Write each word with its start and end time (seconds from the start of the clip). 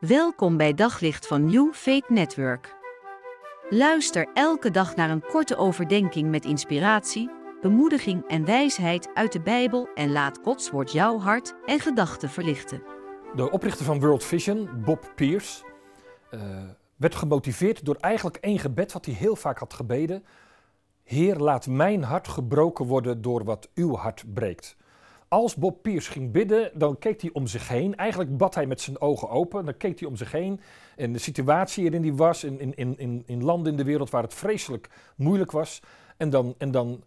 Welkom 0.00 0.56
bij 0.56 0.74
Daglicht 0.74 1.26
van 1.26 1.44
New 1.44 1.72
Faith 1.72 2.08
Network. 2.08 2.76
Luister 3.68 4.28
elke 4.34 4.70
dag 4.70 4.96
naar 4.96 5.10
een 5.10 5.22
korte 5.22 5.56
overdenking 5.56 6.30
met 6.30 6.44
inspiratie, 6.44 7.30
bemoediging 7.60 8.28
en 8.28 8.44
wijsheid 8.44 9.10
uit 9.14 9.32
de 9.32 9.40
Bijbel 9.40 9.88
en 9.94 10.12
laat 10.12 10.38
Gods 10.42 10.70
woord 10.70 10.92
jouw 10.92 11.18
hart 11.18 11.54
en 11.66 11.80
gedachten 11.80 12.28
verlichten. 12.28 12.82
De 13.34 13.50
oprichter 13.50 13.84
van 13.84 14.00
World 14.00 14.24
Vision, 14.24 14.82
Bob 14.84 15.12
Pierce, 15.14 15.64
uh, 16.30 16.40
werd 16.96 17.14
gemotiveerd 17.14 17.84
door 17.84 17.96
eigenlijk 17.96 18.36
één 18.36 18.58
gebed 18.58 18.92
wat 18.92 19.04
hij 19.04 19.14
heel 19.14 19.36
vaak 19.36 19.58
had 19.58 19.74
gebeden. 19.74 20.24
Heer, 21.02 21.36
laat 21.36 21.66
mijn 21.66 22.02
hart 22.02 22.28
gebroken 22.28 22.86
worden 22.86 23.22
door 23.22 23.44
wat 23.44 23.68
uw 23.74 23.94
hart 23.94 24.24
breekt. 24.34 24.76
Als 25.30 25.54
Bob 25.54 25.82
Pierce 25.82 26.10
ging 26.10 26.32
bidden, 26.32 26.70
dan 26.74 26.98
keek 26.98 27.20
hij 27.20 27.30
om 27.32 27.46
zich 27.46 27.68
heen. 27.68 27.96
Eigenlijk 27.96 28.36
bad 28.36 28.54
hij 28.54 28.66
met 28.66 28.80
zijn 28.80 29.00
ogen 29.00 29.28
open. 29.28 29.64
Dan 29.64 29.76
keek 29.76 30.00
hij 30.00 30.08
om 30.08 30.16
zich 30.16 30.32
heen. 30.32 30.60
En 30.96 31.12
de 31.12 31.18
situatie 31.18 31.82
waarin 31.82 32.02
hij 32.02 32.14
was, 32.14 32.44
in, 32.44 32.76
in, 32.76 32.98
in, 32.98 33.22
in 33.26 33.44
landen 33.44 33.72
in 33.72 33.78
de 33.78 33.84
wereld 33.84 34.10
waar 34.10 34.22
het 34.22 34.34
vreselijk 34.34 34.88
moeilijk 35.16 35.50
was. 35.50 35.82
En 36.16 36.30
dan, 36.30 36.54
en 36.58 36.70
dan 36.70 37.04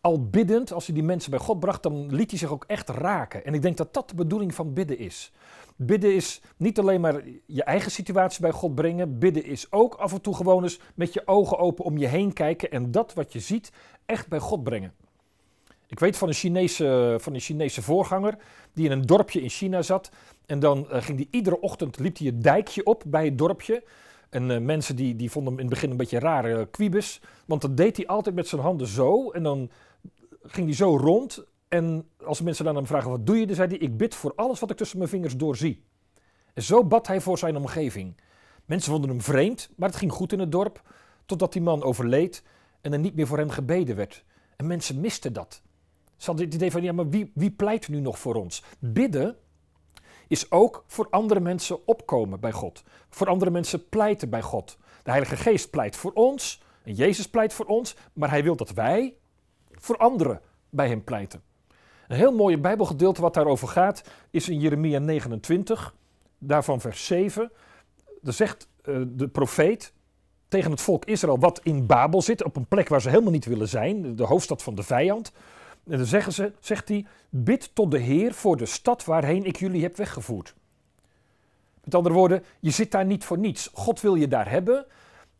al 0.00 0.28
biddend, 0.28 0.72
als 0.72 0.86
hij 0.86 0.94
die 0.94 1.04
mensen 1.04 1.30
bij 1.30 1.38
God 1.40 1.60
bracht, 1.60 1.82
dan 1.82 2.14
liet 2.14 2.30
hij 2.30 2.38
zich 2.38 2.50
ook 2.50 2.64
echt 2.66 2.88
raken. 2.88 3.44
En 3.44 3.54
ik 3.54 3.62
denk 3.62 3.76
dat 3.76 3.94
dat 3.94 4.08
de 4.08 4.14
bedoeling 4.14 4.54
van 4.54 4.72
bidden 4.72 4.98
is. 4.98 5.32
Bidden 5.76 6.14
is 6.14 6.40
niet 6.56 6.78
alleen 6.78 7.00
maar 7.00 7.22
je 7.46 7.64
eigen 7.64 7.90
situatie 7.90 8.40
bij 8.40 8.52
God 8.52 8.74
brengen. 8.74 9.18
Bidden 9.18 9.44
is 9.44 9.72
ook 9.72 9.94
af 9.94 10.12
en 10.12 10.20
toe 10.20 10.34
gewoon 10.34 10.62
eens 10.62 10.80
met 10.94 11.12
je 11.12 11.26
ogen 11.26 11.58
open 11.58 11.84
om 11.84 11.98
je 11.98 12.06
heen 12.06 12.32
kijken 12.32 12.70
en 12.70 12.90
dat 12.90 13.14
wat 13.14 13.32
je 13.32 13.40
ziet 13.40 13.72
echt 14.06 14.28
bij 14.28 14.38
God 14.38 14.64
brengen. 14.64 14.92
Ik 15.86 15.98
weet 15.98 16.16
van 16.16 16.28
een 16.28 16.34
Chinese, 16.34 17.16
van 17.20 17.34
een 17.34 17.40
Chinese 17.40 17.82
voorganger 17.82 18.36
die 18.72 18.84
in 18.84 18.90
een 18.90 19.06
dorpje 19.06 19.40
in 19.40 19.48
China 19.48 19.82
zat. 19.82 20.10
En 20.46 20.58
dan 20.58 20.86
uh, 20.90 21.02
ging 21.02 21.18
hij 21.18 21.28
iedere 21.30 21.60
ochtend, 21.60 21.98
liep 21.98 22.18
hij 22.18 22.26
het 22.26 22.42
dijkje 22.42 22.84
op 22.84 23.02
bij 23.06 23.24
het 23.24 23.38
dorpje. 23.38 23.84
En 24.30 24.50
uh, 24.50 24.58
mensen 24.58 24.96
die, 24.96 25.16
die 25.16 25.30
vonden 25.30 25.52
hem 25.52 25.60
in 25.60 25.66
het 25.66 25.74
begin 25.74 25.90
een 25.90 25.96
beetje 25.96 26.18
rare 26.18 26.68
uh. 26.78 27.02
Want 27.46 27.60
dat 27.60 27.76
deed 27.76 27.96
hij 27.96 28.06
altijd 28.06 28.34
met 28.34 28.48
zijn 28.48 28.60
handen 28.60 28.86
zo. 28.86 29.30
En 29.30 29.42
dan 29.42 29.70
ging 30.42 30.66
hij 30.66 30.76
zo 30.76 30.96
rond. 30.96 31.44
En 31.68 32.08
als 32.24 32.40
mensen 32.40 32.64
dan 32.64 32.76
hem 32.76 32.86
vragen, 32.86 33.10
wat 33.10 33.26
doe 33.26 33.38
je? 33.38 33.46
Dan 33.46 33.54
zei 33.54 33.68
hij, 33.68 33.78
ik 33.78 33.96
bid 33.96 34.14
voor 34.14 34.32
alles 34.36 34.60
wat 34.60 34.70
ik 34.70 34.76
tussen 34.76 34.98
mijn 34.98 35.10
vingers 35.10 35.36
doorzie. 35.36 35.84
En 36.54 36.62
zo 36.62 36.84
bad 36.84 37.06
hij 37.06 37.20
voor 37.20 37.38
zijn 37.38 37.56
omgeving. 37.56 38.20
Mensen 38.64 38.90
vonden 38.92 39.10
hem 39.10 39.20
vreemd, 39.20 39.70
maar 39.76 39.88
het 39.88 39.98
ging 39.98 40.12
goed 40.12 40.32
in 40.32 40.38
het 40.38 40.52
dorp. 40.52 40.82
Totdat 41.26 41.52
die 41.52 41.62
man 41.62 41.82
overleed 41.82 42.42
en 42.80 42.92
er 42.92 42.98
niet 42.98 43.14
meer 43.14 43.26
voor 43.26 43.38
hem 43.38 43.50
gebeden 43.50 43.96
werd. 43.96 44.24
En 44.56 44.66
mensen 44.66 45.00
misten 45.00 45.32
dat. 45.32 45.62
Ze 46.16 46.30
het 46.30 46.54
idee 46.54 46.70
van, 46.70 46.82
ja, 46.82 46.92
maar 46.92 47.08
wie, 47.08 47.30
wie 47.34 47.50
pleit 47.50 47.88
nu 47.88 48.00
nog 48.00 48.18
voor 48.18 48.34
ons? 48.34 48.62
Bidden 48.78 49.36
is 50.28 50.50
ook 50.50 50.84
voor 50.86 51.06
andere 51.10 51.40
mensen 51.40 51.86
opkomen 51.86 52.40
bij 52.40 52.52
God. 52.52 52.82
Voor 53.10 53.26
andere 53.26 53.50
mensen 53.50 53.88
pleiten 53.88 54.30
bij 54.30 54.42
God. 54.42 54.78
De 55.02 55.10
Heilige 55.10 55.36
Geest 55.36 55.70
pleit 55.70 55.96
voor 55.96 56.12
ons 56.12 56.62
en 56.82 56.94
Jezus 56.94 57.28
pleit 57.28 57.52
voor 57.52 57.66
ons, 57.66 57.96
maar 58.12 58.30
hij 58.30 58.42
wil 58.42 58.56
dat 58.56 58.70
wij 58.70 59.14
voor 59.70 59.96
anderen 59.96 60.40
bij 60.70 60.88
hem 60.88 61.04
pleiten. 61.04 61.42
Een 62.08 62.16
heel 62.16 62.32
mooi 62.32 62.58
Bijbelgedeelte 62.58 63.20
wat 63.20 63.34
daarover 63.34 63.68
gaat 63.68 64.02
is 64.30 64.48
in 64.48 64.60
Jeremia 64.60 64.98
29, 64.98 65.94
daarvan 66.38 66.80
vers 66.80 67.06
7. 67.06 67.52
Daar 68.20 68.32
zegt 68.32 68.68
uh, 68.84 69.02
de 69.08 69.28
profeet 69.28 69.92
tegen 70.48 70.70
het 70.70 70.80
volk 70.80 71.04
Israël 71.04 71.38
wat 71.38 71.60
in 71.62 71.86
Babel 71.86 72.22
zit, 72.22 72.44
op 72.44 72.56
een 72.56 72.66
plek 72.66 72.88
waar 72.88 73.00
ze 73.00 73.08
helemaal 73.08 73.30
niet 73.30 73.44
willen 73.44 73.68
zijn, 73.68 74.16
de 74.16 74.24
hoofdstad 74.24 74.62
van 74.62 74.74
de 74.74 74.82
vijand. 74.82 75.32
En 75.86 75.96
dan 75.96 76.06
zeggen 76.06 76.32
ze, 76.32 76.52
zegt 76.60 76.88
hij, 76.88 77.06
bid 77.28 77.74
tot 77.74 77.90
de 77.90 77.98
Heer 77.98 78.34
voor 78.34 78.56
de 78.56 78.66
stad 78.66 79.04
waarheen 79.04 79.44
ik 79.44 79.56
jullie 79.56 79.82
heb 79.82 79.96
weggevoerd. 79.96 80.54
Met 81.84 81.94
andere 81.94 82.14
woorden, 82.14 82.44
je 82.60 82.70
zit 82.70 82.90
daar 82.90 83.04
niet 83.04 83.24
voor 83.24 83.38
niets. 83.38 83.70
God 83.72 84.00
wil 84.00 84.14
je 84.14 84.28
daar 84.28 84.50
hebben, 84.50 84.86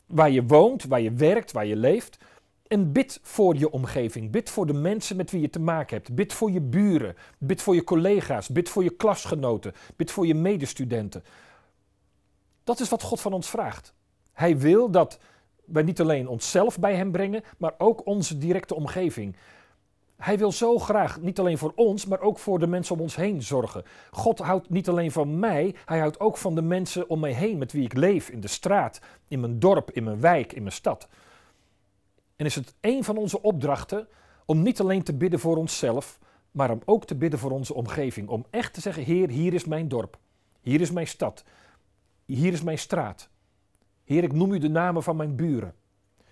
waar 0.06 0.30
je 0.30 0.46
woont, 0.46 0.84
waar 0.84 1.00
je 1.00 1.12
werkt, 1.12 1.52
waar 1.52 1.66
je 1.66 1.76
leeft. 1.76 2.18
En 2.66 2.92
bid 2.92 3.18
voor 3.22 3.56
je 3.56 3.70
omgeving. 3.70 4.30
Bid 4.30 4.50
voor 4.50 4.66
de 4.66 4.72
mensen 4.72 5.16
met 5.16 5.30
wie 5.30 5.40
je 5.40 5.50
te 5.50 5.60
maken 5.60 5.96
hebt. 5.96 6.14
Bid 6.14 6.32
voor 6.32 6.50
je 6.50 6.60
buren. 6.60 7.16
Bid 7.38 7.62
voor 7.62 7.74
je 7.74 7.84
collega's. 7.84 8.48
Bid 8.48 8.68
voor 8.68 8.82
je 8.82 8.90
klasgenoten. 8.90 9.74
Bid 9.96 10.10
voor 10.10 10.26
je 10.26 10.34
medestudenten. 10.34 11.24
Dat 12.64 12.80
is 12.80 12.88
wat 12.88 13.02
God 13.02 13.20
van 13.20 13.32
ons 13.32 13.50
vraagt. 13.50 13.94
Hij 14.32 14.58
wil 14.58 14.90
dat 14.90 15.18
wij 15.64 15.82
niet 15.82 16.00
alleen 16.00 16.28
onszelf 16.28 16.78
bij 16.78 16.94
Hem 16.94 17.12
brengen, 17.12 17.42
maar 17.58 17.74
ook 17.78 18.06
onze 18.06 18.38
directe 18.38 18.74
omgeving. 18.74 19.36
Hij 20.16 20.38
wil 20.38 20.52
zo 20.52 20.78
graag 20.78 21.20
niet 21.20 21.38
alleen 21.38 21.58
voor 21.58 21.72
ons, 21.74 22.06
maar 22.06 22.20
ook 22.20 22.38
voor 22.38 22.58
de 22.58 22.66
mensen 22.66 22.94
om 22.94 23.00
ons 23.00 23.16
heen 23.16 23.42
zorgen. 23.42 23.84
God 24.10 24.38
houdt 24.38 24.70
niet 24.70 24.88
alleen 24.88 25.12
van 25.12 25.38
mij, 25.38 25.74
hij 25.84 25.98
houdt 25.98 26.20
ook 26.20 26.36
van 26.36 26.54
de 26.54 26.62
mensen 26.62 27.08
om 27.08 27.20
mij 27.20 27.32
heen 27.32 27.58
met 27.58 27.72
wie 27.72 27.84
ik 27.84 27.92
leef, 27.92 28.28
in 28.28 28.40
de 28.40 28.48
straat, 28.48 29.00
in 29.28 29.40
mijn 29.40 29.58
dorp, 29.58 29.90
in 29.90 30.04
mijn 30.04 30.20
wijk, 30.20 30.52
in 30.52 30.62
mijn 30.62 30.74
stad. 30.74 31.08
En 32.36 32.46
is 32.46 32.54
het 32.54 32.74
een 32.80 33.04
van 33.04 33.16
onze 33.16 33.42
opdrachten 33.42 34.08
om 34.46 34.62
niet 34.62 34.80
alleen 34.80 35.02
te 35.02 35.14
bidden 35.14 35.40
voor 35.40 35.56
onszelf, 35.56 36.18
maar 36.50 36.70
om 36.70 36.82
ook 36.84 37.04
te 37.04 37.14
bidden 37.14 37.38
voor 37.38 37.50
onze 37.50 37.74
omgeving. 37.74 38.28
Om 38.28 38.46
echt 38.50 38.74
te 38.74 38.80
zeggen, 38.80 39.02
Heer, 39.02 39.28
hier 39.28 39.54
is 39.54 39.64
mijn 39.64 39.88
dorp, 39.88 40.18
hier 40.60 40.80
is 40.80 40.90
mijn 40.90 41.06
stad, 41.06 41.44
hier 42.24 42.52
is 42.52 42.62
mijn 42.62 42.78
straat. 42.78 43.28
Heer, 44.04 44.22
ik 44.22 44.32
noem 44.32 44.52
u 44.52 44.58
de 44.58 44.68
namen 44.68 45.02
van 45.02 45.16
mijn 45.16 45.36
buren. 45.36 45.74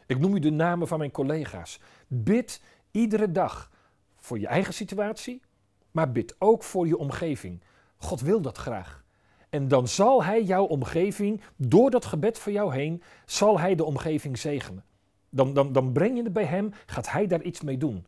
Ik 0.07 0.19
noem 0.19 0.35
u 0.35 0.39
de 0.39 0.51
namen 0.51 0.89
van 0.89 0.99
mijn 0.99 1.11
collega's. 1.11 1.81
Bid 2.09 2.61
iedere 2.93 3.33
dag 3.33 3.71
voor 4.17 4.39
je 4.39 4.47
eigen 4.47 4.75
situatie, 4.75 5.43
maar 5.91 6.13
bid 6.13 6.35
ook 6.39 6.63
voor 6.63 6.87
je 6.87 6.97
omgeving. 6.97 7.63
God 7.97 8.21
wil 8.21 8.41
dat 8.41 8.59
graag. 8.59 9.05
En 9.51 9.69
dan 9.69 9.89
zal 9.89 10.25
Hij 10.25 10.43
jouw 10.43 10.65
omgeving, 10.65 11.41
door 11.57 11.91
dat 11.91 12.05
gebed 12.05 12.39
voor 12.39 12.53
jou 12.53 12.75
heen, 12.75 13.03
zal 13.27 13.59
Hij 13.59 13.75
de 13.75 13.85
omgeving 13.85 14.39
zegenen. 14.39 14.85
Dan, 15.29 15.55
dan, 15.55 15.73
dan 15.73 15.93
breng 15.93 16.17
je 16.17 16.23
het 16.23 16.33
bij 16.33 16.45
Hem, 16.45 16.71
gaat 16.87 17.11
Hij 17.11 17.27
daar 17.27 17.43
iets 17.43 17.61
mee 17.61 17.77
doen. 17.77 18.07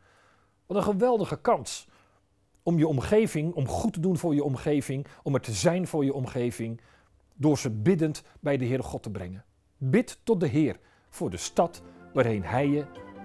Wat 0.67 0.77
een 0.77 0.83
geweldige 0.83 1.41
kans 1.41 1.89
om 2.63 2.79
je 2.79 2.87
omgeving, 2.87 3.55
om 3.55 3.69
goed 3.69 3.93
te 3.93 4.01
doen 4.01 4.17
voor 4.17 4.35
je 4.35 4.45
omgeving, 4.45 5.07
om 5.23 5.35
er 5.35 5.41
te 5.41 5.53
zijn 5.53 5.87
voor 5.87 6.05
je 6.05 6.15
omgeving, 6.15 6.81
door 7.35 7.59
ze 7.59 7.71
biddend 7.71 8.23
bij 8.41 8.57
de 8.57 8.67
Heere 8.67 8.83
God 8.83 9.03
te 9.03 9.11
brengen. 9.11 9.45
Bid 9.77 10.19
tot 10.23 10.41
de 10.41 10.47
Heer 10.47 10.79
voor 11.11 11.31
de 11.31 11.37
stad 11.37 11.83
waarheen 12.13 12.45
Hij 12.45 12.69
je 12.69 12.85